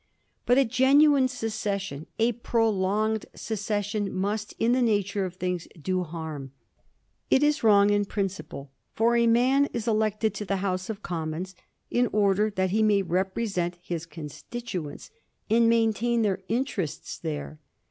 [0.47, 6.53] But a genuine secession, a prolonged secession, must, in the nature of things, do harm.
[7.29, 11.53] It is wi'ong in principle; for a man is elected to the House of Commons
[11.91, 15.11] in order that he may represent his constituents
[15.51, 17.59] and maintain their in terests there.